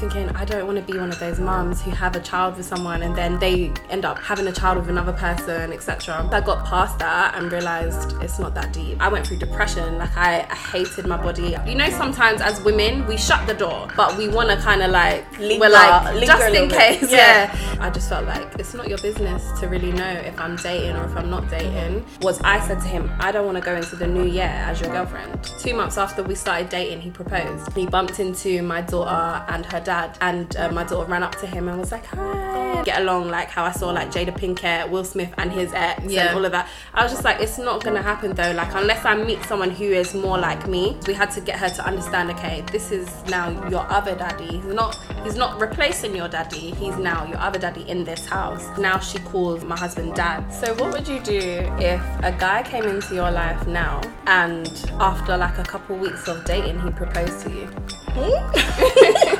thinking, 0.00 0.28
I 0.30 0.44
don't 0.46 0.66
want 0.66 0.78
to 0.84 0.92
be 0.92 0.98
one 0.98 1.10
of 1.10 1.18
those 1.20 1.38
mums 1.38 1.82
who 1.82 1.90
have 1.90 2.16
a 2.16 2.20
child 2.20 2.56
with 2.56 2.64
someone 2.66 3.02
and 3.02 3.14
then 3.14 3.38
they 3.38 3.70
end 3.90 4.04
up 4.04 4.18
having 4.18 4.46
a 4.46 4.52
child 4.52 4.78
with 4.78 4.88
another 4.88 5.12
person, 5.12 5.72
etc. 5.72 6.26
I 6.32 6.40
got 6.40 6.64
past 6.66 6.98
that 7.00 7.34
and 7.36 7.52
realized 7.52 8.14
it's 8.22 8.38
not 8.38 8.54
that 8.54 8.72
deep. 8.72 8.96
I 9.00 9.08
went 9.08 9.26
through 9.26 9.38
depression. 9.38 9.98
Like 9.98 10.16
I, 10.16 10.40
I 10.40 10.54
hated 10.54 11.06
my 11.06 11.18
body. 11.22 11.54
You 11.66 11.74
know, 11.74 11.90
sometimes 11.90 12.40
as 12.40 12.62
women 12.62 13.06
we 13.06 13.16
shut 13.18 13.46
the 13.46 13.54
door, 13.54 13.88
but 13.96 14.16
we 14.16 14.28
want 14.28 14.48
to 14.50 14.56
kind 14.56 14.82
of 14.82 14.90
like 14.90 15.24
Linger- 15.38 15.60
we're 15.60 15.68
like 15.70 16.24
just 16.26 16.54
in 16.54 16.68
case. 16.70 17.10
Yeah. 17.10 17.20
Yeah. 17.20 17.76
I 17.80 17.90
just 17.90 18.08
felt 18.08 18.26
like 18.26 18.58
it's 18.58 18.72
not 18.74 18.88
your 18.88 18.98
business 18.98 19.42
to 19.60 19.68
really 19.68 19.92
know 19.92 20.08
if 20.30 20.38
I'm 20.40 20.56
dating 20.56 20.96
or 20.96 21.04
if 21.04 21.16
I'm 21.16 21.28
not 21.28 21.48
dating. 21.50 22.04
Was 22.22 22.40
I 22.40 22.58
said 22.66 22.80
to 22.80 22.88
him, 22.88 23.10
I 23.20 23.32
don't 23.32 23.44
want 23.44 23.58
to 23.58 23.62
go 23.64 23.76
into 23.76 23.96
the 23.96 24.06
new 24.06 24.24
year 24.24 24.44
as 24.44 24.80
your 24.80 24.90
girlfriend. 24.90 25.44
Two 25.60 25.74
months 25.74 25.98
after 25.98 26.22
we 26.22 26.34
started 26.34 26.70
dating, 26.70 27.02
he 27.02 27.10
proposed. 27.10 27.72
He 27.76 27.86
bumped 27.86 28.18
into 28.18 28.62
my 28.62 28.80
daughter 28.80 29.44
and 29.52 29.66
her 29.66 29.80
dad, 29.80 29.89
and 30.20 30.56
uh, 30.56 30.70
my 30.70 30.84
daughter 30.84 31.10
ran 31.10 31.22
up 31.22 31.34
to 31.36 31.46
him 31.46 31.68
and 31.68 31.78
was 31.78 31.92
like, 31.92 32.06
"Hi." 32.06 32.82
Get 32.84 33.00
along 33.02 33.28
like 33.28 33.48
how 33.50 33.64
I 33.64 33.72
saw 33.72 33.90
like 33.90 34.10
Jada 34.10 34.32
Pinkett, 34.36 34.88
Will 34.88 35.04
Smith, 35.04 35.32
and 35.36 35.52
his 35.52 35.72
ex, 35.74 36.02
Yeah. 36.04 36.28
and 36.28 36.36
all 36.36 36.44
of 36.44 36.52
that. 36.52 36.68
I 36.94 37.02
was 37.02 37.12
just 37.12 37.24
like, 37.24 37.40
it's 37.40 37.58
not 37.58 37.84
gonna 37.84 38.00
happen 38.02 38.32
though. 38.34 38.52
Like 38.52 38.74
unless 38.74 39.04
I 39.04 39.14
meet 39.16 39.42
someone 39.44 39.70
who 39.70 39.84
is 39.84 40.14
more 40.14 40.38
like 40.38 40.66
me, 40.66 40.96
we 41.06 41.12
had 41.14 41.30
to 41.32 41.40
get 41.40 41.58
her 41.58 41.68
to 41.68 41.84
understand. 41.84 42.30
Okay, 42.30 42.62
this 42.72 42.90
is 42.90 43.08
now 43.28 43.50
your 43.68 43.84
other 43.90 44.14
daddy. 44.14 44.46
He's 44.58 44.64
not. 44.74 44.96
He's 45.24 45.36
not 45.36 45.60
replacing 45.60 46.16
your 46.16 46.28
daddy. 46.28 46.70
He's 46.70 46.96
now 46.96 47.26
your 47.26 47.38
other 47.38 47.58
daddy 47.58 47.82
in 47.88 48.04
this 48.04 48.26
house. 48.26 48.64
Now 48.78 48.98
she 48.98 49.18
calls 49.18 49.62
my 49.64 49.76
husband 49.76 50.14
dad. 50.14 50.48
So 50.50 50.72
what 50.74 50.92
would 50.92 51.06
you 51.08 51.20
do 51.20 51.38
if 51.78 52.00
a 52.22 52.32
guy 52.38 52.62
came 52.62 52.84
into 52.84 53.14
your 53.14 53.30
life 53.30 53.66
now 53.66 54.00
and 54.26 54.68
after 55.00 55.36
like 55.36 55.58
a 55.58 55.64
couple 55.64 55.96
weeks 55.96 56.28
of 56.28 56.44
dating 56.44 56.80
he 56.80 56.90
proposed 56.90 57.40
to 57.44 57.50
you? 57.50 57.68